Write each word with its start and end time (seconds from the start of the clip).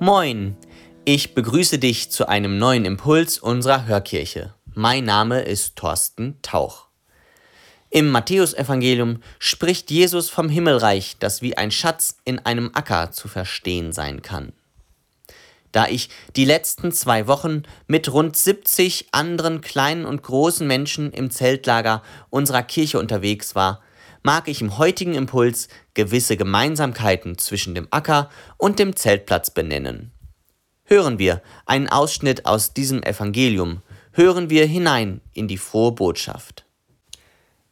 Moin, 0.00 0.56
ich 1.04 1.34
begrüße 1.34 1.80
dich 1.80 2.08
zu 2.10 2.28
einem 2.28 2.56
neuen 2.56 2.84
Impuls 2.84 3.40
unserer 3.40 3.86
Hörkirche. 3.86 4.54
Mein 4.72 5.04
Name 5.04 5.40
ist 5.40 5.74
Thorsten 5.74 6.38
Tauch. 6.40 6.86
Im 7.90 8.08
Matthäusevangelium 8.10 9.20
spricht 9.40 9.90
Jesus 9.90 10.30
vom 10.30 10.48
Himmelreich, 10.48 11.16
das 11.18 11.42
wie 11.42 11.56
ein 11.56 11.72
Schatz 11.72 12.18
in 12.24 12.38
einem 12.38 12.70
Acker 12.74 13.10
zu 13.10 13.26
verstehen 13.26 13.92
sein 13.92 14.22
kann. 14.22 14.52
Da 15.72 15.88
ich 15.88 16.10
die 16.36 16.44
letzten 16.44 16.92
zwei 16.92 17.26
Wochen 17.26 17.64
mit 17.88 18.12
rund 18.12 18.36
70 18.36 19.08
anderen 19.10 19.62
kleinen 19.62 20.04
und 20.04 20.22
großen 20.22 20.64
Menschen 20.64 21.10
im 21.10 21.28
Zeltlager 21.32 22.04
unserer 22.30 22.62
Kirche 22.62 23.00
unterwegs 23.00 23.56
war, 23.56 23.82
mag 24.28 24.46
ich 24.46 24.60
im 24.60 24.76
heutigen 24.76 25.14
Impuls 25.14 25.68
gewisse 25.94 26.36
Gemeinsamkeiten 26.36 27.38
zwischen 27.38 27.74
dem 27.74 27.88
Acker 27.90 28.28
und 28.58 28.78
dem 28.78 28.94
Zeltplatz 28.94 29.48
benennen. 29.48 30.12
Hören 30.84 31.18
wir 31.18 31.40
einen 31.64 31.88
Ausschnitt 31.88 32.44
aus 32.44 32.74
diesem 32.74 33.02
Evangelium, 33.02 33.80
hören 34.12 34.50
wir 34.50 34.66
hinein 34.66 35.22
in 35.32 35.48
die 35.48 35.56
frohe 35.56 35.92
Botschaft. 35.92 36.66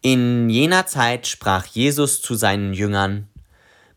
In 0.00 0.48
jener 0.48 0.86
Zeit 0.86 1.26
sprach 1.26 1.66
Jesus 1.66 2.22
zu 2.22 2.34
seinen 2.34 2.72
Jüngern, 2.72 3.28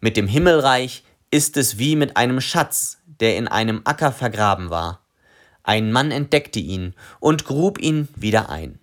Mit 0.01 0.17
dem 0.17 0.27
Himmelreich 0.27 1.05
ist 1.31 1.55
es 1.55 1.77
wie 1.77 1.95
mit 1.95 2.17
einem 2.17 2.41
Schatz, 2.41 2.97
der 3.05 3.37
in 3.37 3.47
einem 3.47 3.83
Acker 3.85 4.11
vergraben 4.11 4.69
war. 4.69 5.05
Ein 5.63 5.93
Mann 5.93 6.11
entdeckte 6.11 6.59
ihn 6.59 6.93
und 7.21 7.45
grub 7.45 7.79
ihn 7.79 8.09
wieder 8.17 8.49
ein. 8.49 8.79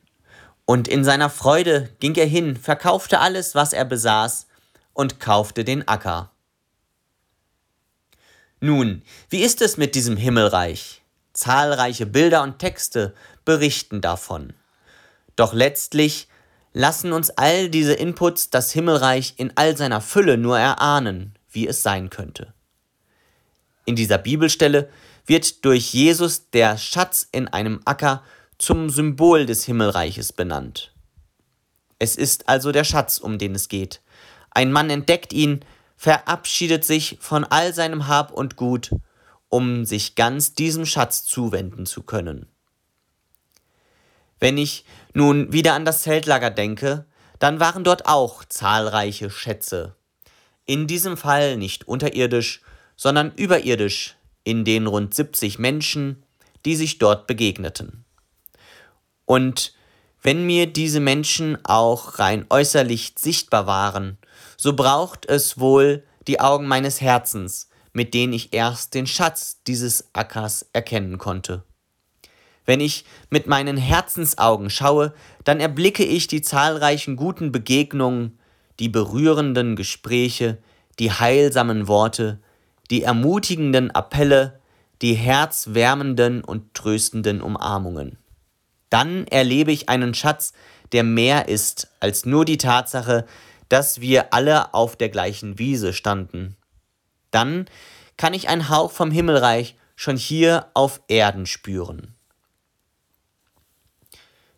Und 0.66 0.88
in 0.88 1.04
seiner 1.04 1.30
Freude 1.30 1.88
ging 2.00 2.14
er 2.16 2.26
hin, 2.26 2.56
verkaufte 2.56 3.20
alles, 3.20 3.54
was 3.54 3.72
er 3.72 3.84
besaß, 3.84 4.48
und 4.92 5.20
kaufte 5.20 5.64
den 5.64 5.86
Acker. 5.86 6.32
Nun, 8.60 9.02
wie 9.30 9.42
ist 9.42 9.62
es 9.62 9.76
mit 9.76 9.94
diesem 9.94 10.16
Himmelreich? 10.16 11.02
Zahlreiche 11.32 12.06
Bilder 12.06 12.42
und 12.42 12.58
Texte 12.58 13.14
berichten 13.44 14.00
davon. 14.00 14.54
Doch 15.36 15.52
letztlich 15.52 16.28
lassen 16.72 17.12
uns 17.12 17.30
all 17.30 17.68
diese 17.68 17.92
Inputs 17.92 18.50
das 18.50 18.72
Himmelreich 18.72 19.34
in 19.36 19.52
all 19.54 19.76
seiner 19.76 20.00
Fülle 20.00 20.36
nur 20.36 20.58
erahnen, 20.58 21.38
wie 21.50 21.68
es 21.68 21.82
sein 21.82 22.10
könnte. 22.10 22.54
In 23.84 23.94
dieser 23.94 24.18
Bibelstelle 24.18 24.88
wird 25.26 25.64
durch 25.64 25.92
Jesus 25.92 26.50
der 26.50 26.76
Schatz 26.76 27.28
in 27.30 27.48
einem 27.48 27.80
Acker 27.84 28.22
zum 28.58 28.90
Symbol 28.90 29.46
des 29.46 29.64
Himmelreiches 29.64 30.32
benannt. 30.32 30.92
Es 31.98 32.16
ist 32.16 32.48
also 32.48 32.72
der 32.72 32.84
Schatz, 32.84 33.18
um 33.18 33.38
den 33.38 33.54
es 33.54 33.68
geht. 33.68 34.02
Ein 34.50 34.72
Mann 34.72 34.90
entdeckt 34.90 35.32
ihn, 35.32 35.64
verabschiedet 35.96 36.84
sich 36.84 37.18
von 37.20 37.44
all 37.44 37.74
seinem 37.74 38.06
Hab 38.06 38.32
und 38.32 38.56
Gut, 38.56 38.90
um 39.48 39.84
sich 39.84 40.14
ganz 40.14 40.54
diesem 40.54 40.86
Schatz 40.86 41.24
zuwenden 41.24 41.86
zu 41.86 42.02
können. 42.02 42.46
Wenn 44.38 44.58
ich 44.58 44.84
nun 45.14 45.52
wieder 45.52 45.74
an 45.74 45.84
das 45.84 46.02
Zeltlager 46.02 46.50
denke, 46.50 47.06
dann 47.38 47.60
waren 47.60 47.84
dort 47.84 48.06
auch 48.06 48.44
zahlreiche 48.44 49.30
Schätze. 49.30 49.94
In 50.66 50.86
diesem 50.86 51.16
Fall 51.16 51.56
nicht 51.56 51.86
unterirdisch, 51.86 52.60
sondern 52.96 53.32
überirdisch 53.36 54.16
in 54.44 54.64
den 54.64 54.86
rund 54.86 55.14
70 55.14 55.58
Menschen, 55.58 56.24
die 56.64 56.76
sich 56.76 56.98
dort 56.98 57.26
begegneten. 57.26 58.05
Und 59.26 59.74
wenn 60.22 60.46
mir 60.46 60.66
diese 60.66 61.00
Menschen 61.00 61.58
auch 61.64 62.18
rein 62.18 62.46
äußerlich 62.48 63.14
sichtbar 63.18 63.66
waren, 63.66 64.18
so 64.56 64.74
braucht 64.74 65.26
es 65.26 65.60
wohl 65.60 66.02
die 66.26 66.40
Augen 66.40 66.66
meines 66.66 67.00
Herzens, 67.00 67.68
mit 67.92 68.14
denen 68.14 68.32
ich 68.32 68.52
erst 68.52 68.94
den 68.94 69.06
Schatz 69.06 69.62
dieses 69.66 70.08
Ackers 70.14 70.66
erkennen 70.72 71.18
konnte. 71.18 71.64
Wenn 72.64 72.80
ich 72.80 73.04
mit 73.30 73.46
meinen 73.46 73.76
Herzensaugen 73.76 74.70
schaue, 74.70 75.14
dann 75.44 75.60
erblicke 75.60 76.04
ich 76.04 76.26
die 76.26 76.42
zahlreichen 76.42 77.14
guten 77.14 77.52
Begegnungen, 77.52 78.38
die 78.80 78.88
berührenden 78.88 79.76
Gespräche, 79.76 80.58
die 80.98 81.12
heilsamen 81.12 81.86
Worte, 81.86 82.40
die 82.90 83.02
ermutigenden 83.02 83.92
Appelle, 83.92 84.60
die 85.02 85.14
herzwärmenden 85.14 86.42
und 86.42 86.74
tröstenden 86.74 87.40
Umarmungen. 87.40 88.18
Dann 88.96 89.26
erlebe 89.26 89.72
ich 89.72 89.90
einen 89.90 90.14
Schatz, 90.14 90.54
der 90.92 91.02
mehr 91.04 91.48
ist 91.48 91.88
als 92.00 92.24
nur 92.24 92.46
die 92.46 92.56
Tatsache, 92.56 93.26
dass 93.68 94.00
wir 94.00 94.32
alle 94.32 94.72
auf 94.72 94.96
der 94.96 95.10
gleichen 95.10 95.58
Wiese 95.58 95.92
standen. 95.92 96.56
Dann 97.30 97.66
kann 98.16 98.32
ich 98.32 98.48
einen 98.48 98.70
Hauch 98.70 98.90
vom 98.90 99.10
Himmelreich 99.10 99.76
schon 99.96 100.16
hier 100.16 100.70
auf 100.72 101.02
Erden 101.08 101.44
spüren. 101.44 102.14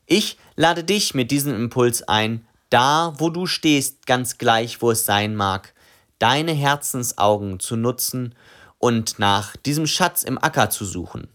Ich 0.07 0.39
lade 0.55 0.85
dich 0.85 1.15
mit 1.15 1.33
diesem 1.33 1.57
Impuls 1.57 2.07
ein, 2.07 2.47
da 2.71 3.15
wo 3.19 3.31
du 3.31 3.47
stehst, 3.47 4.07
ganz 4.07 4.39
gleich 4.39 4.81
wo 4.81 4.93
es 4.93 5.05
sein 5.05 5.35
mag, 5.35 5.75
deine 6.21 6.53
Herzensaugen 6.53 7.59
zu 7.59 7.75
nutzen 7.75 8.37
und 8.79 9.19
nach 9.19 9.57
diesem 9.57 9.89
Schatz 9.89 10.23
im 10.23 10.41
Acker 10.41 10.71
zu 10.71 10.85
suchen. 10.85 11.27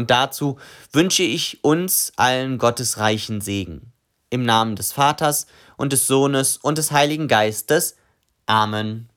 Und 0.00 0.10
dazu 0.10 0.58
wünsche 0.94 1.24
ich 1.24 1.62
uns 1.62 2.14
allen 2.16 2.56
Gottes 2.56 2.96
reichen 2.96 3.42
Segen. 3.42 3.92
Im 4.30 4.44
Namen 4.44 4.74
des 4.74 4.92
Vaters 4.92 5.46
und 5.76 5.92
des 5.92 6.06
Sohnes 6.06 6.56
und 6.56 6.78
des 6.78 6.90
Heiligen 6.90 7.28
Geistes. 7.28 7.96
Amen. 8.46 9.09